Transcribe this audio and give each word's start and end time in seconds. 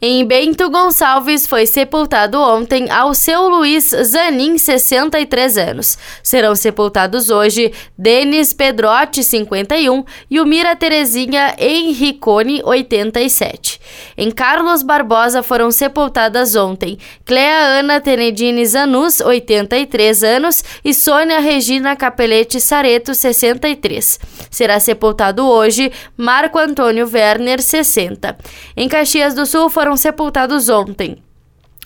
Em 0.00 0.24
Bento 0.24 0.70
Gonçalves 0.70 1.44
foi 1.44 1.66
sepultado 1.66 2.40
ontem 2.40 2.88
ao 2.88 3.12
seu 3.12 3.48
Luiz 3.48 3.90
Zanin, 4.04 4.56
63 4.56 5.58
anos. 5.58 5.98
Serão 6.22 6.54
sepultados 6.54 7.30
hoje 7.30 7.72
Denis 7.98 8.52
Pedrotti, 8.52 9.24
51 9.24 10.04
e 10.30 10.38
o 10.38 10.46
Mira 10.46 10.76
Terezinha 10.76 11.52
Henricone, 11.58 12.62
87. 12.64 13.80
Em 14.16 14.30
Carlos 14.30 14.84
Barbosa 14.84 15.42
foram 15.42 15.68
sepultadas 15.72 16.54
ontem 16.54 16.96
Clea 17.24 17.80
Ana 17.80 18.00
Tenedini 18.00 18.64
Zanus, 18.64 19.20
83 19.20 20.22
anos, 20.22 20.62
e 20.84 20.94
Sônia 20.94 21.40
Regina 21.40 21.96
Capelete 21.96 22.60
Sareto, 22.60 23.16
63. 23.16 24.20
Será 24.48 24.78
sepultado 24.78 25.44
hoje 25.44 25.90
Marco 26.16 26.56
Antônio 26.56 27.10
Werner, 27.12 27.60
60. 27.60 28.38
Em 28.76 28.88
Caxias 28.88 29.34
do 29.34 29.44
Sul 29.44 29.68
foram 29.68 29.87
foram 29.88 29.96
sepultados 29.96 30.68
ontem. 30.68 31.16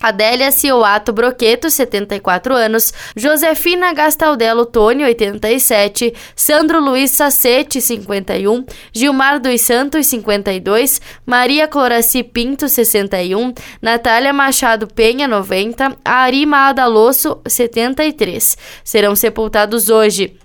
Adélia 0.00 0.50
Cioato 0.50 1.12
Broqueto, 1.12 1.68
74 1.68 2.54
anos, 2.54 2.94
Josefina 3.14 3.92
Gastaldello 3.92 4.64
Tony, 4.64 5.04
87, 5.04 6.14
Sandro 6.34 6.80
Luiz 6.80 7.10
Sacete, 7.10 7.78
51, 7.82 8.64
Gilmar 8.90 9.38
dos 9.38 9.60
Santos, 9.60 10.06
52, 10.06 11.02
Maria 11.26 11.68
Cloraci 11.68 12.22
Pinto, 12.22 12.66
61, 12.66 13.52
Natália 13.82 14.32
Machado 14.32 14.86
Penha, 14.86 15.28
90, 15.28 15.98
Arima 16.02 16.68
Adalosso, 16.68 17.38
73. 17.46 18.56
Serão 18.82 19.14
sepultados 19.14 19.90
hoje 19.90 20.38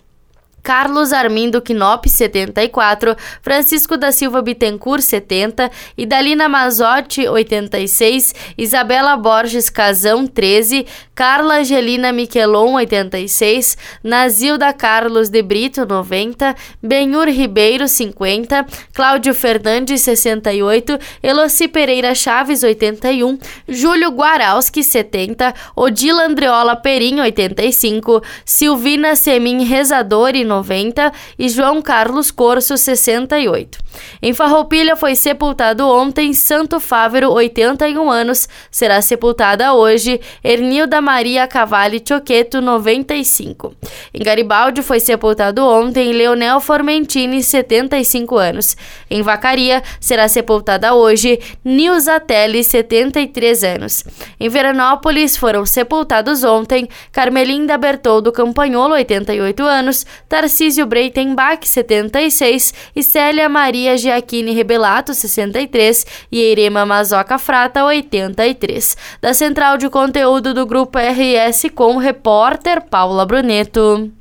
Carlos 0.66 1.14
Armindo 1.14 1.62
Knop, 1.62 2.08
74, 2.10 3.16
Francisco 3.40 3.96
da 3.98 4.12
Silva 4.12 4.42
Bittencourt, 4.42 5.04
70, 5.04 5.70
Idalina 5.96 6.50
Mazotti, 6.50 7.28
86, 7.28 8.34
Isabela 8.58 9.16
Borges 9.16 9.70
Casão, 9.70 10.26
13, 10.26 10.88
Carla 11.14 11.60
Angelina 11.60 12.12
Miquelon, 12.12 12.74
86, 12.74 13.78
Nazilda 14.04 14.74
Carlos 14.74 15.30
de 15.30 15.44
Brito, 15.44 15.86
90, 15.86 16.56
Benhur 16.82 17.28
Ribeiro, 17.28 17.88
50, 17.88 18.66
Cláudio 18.92 19.36
Fernandes, 19.36 20.02
68, 20.02 20.98
Eloci 21.22 21.68
Pereira 21.68 22.16
Chaves, 22.16 22.64
81, 22.64 23.38
Júlio 23.70 24.10
Guaralski, 24.10 24.84
70, 24.84 25.54
Odila 25.76 26.24
Andreola 26.24 26.76
Perim, 26.76 27.20
85, 27.20 28.24
Silvina 28.44 29.16
Semin 29.16 29.64
Rezador, 29.70 30.34
90, 30.34 30.55
90 30.56 31.12
e 31.38 31.50
João 31.50 31.82
Carlos 31.82 32.32
Corso, 32.32 32.78
68. 32.78 33.86
Em 34.22 34.34
Farroupilha 34.34 34.96
foi 34.96 35.16
sepultado 35.16 35.88
ontem 35.88 36.34
Santo 36.34 36.80
Fávero, 36.80 37.32
81 37.32 38.10
anos. 38.10 38.48
Será 38.70 39.02
sepultada 39.02 39.74
hoje 39.74 40.20
Ernilda 40.44 41.02
Maria 41.02 41.48
Cavalli 41.48 42.02
Choqueto, 42.06 42.62
95. 42.62 43.74
Em 44.14 44.24
Garibaldi 44.24 44.82
foi 44.82 45.00
sepultado 45.00 45.66
ontem 45.66 46.12
Leonel 46.12 46.60
Formentini, 46.60 47.44
75 47.44 48.38
anos. 48.38 48.76
Em 49.10 49.22
Vacaria 49.22 49.82
será 50.00 50.28
sepultada 50.28 50.94
hoje 50.94 51.40
Nilza 51.64 52.20
Telli, 52.20 52.64
73 52.64 53.64
anos. 53.64 54.04
Em 54.40 54.50
Veranópolis 54.50 55.38
foram 55.38 55.66
sepultados 55.66 56.44
ontem 56.44 56.88
Carmelinda 57.12 57.78
Bertoldo 57.78 58.32
Campanholo, 58.32 58.94
88 58.94 59.64
anos, 59.64 60.06
Tarcísio 60.46 60.86
Breitenbach, 60.86 61.68
76 61.68 62.72
e 62.96 63.02
Célia 63.02 63.50
Maria 63.50 63.98
Giacchini 63.98 64.54
Rebelato, 64.54 65.12
63 65.12 66.06
e 66.32 66.52
Irema 66.52 66.86
Mazoca 66.86 67.40
Frata, 67.40 67.84
83. 67.84 68.96
Da 69.20 69.34
central 69.34 69.76
de 69.76 69.90
conteúdo 69.90 70.54
do 70.54 70.68
Grupo 70.68 71.00
RS 71.00 71.72
com 71.74 71.98
repórter 71.98 72.80
Paula 72.82 73.26
Bruneto. 73.26 74.16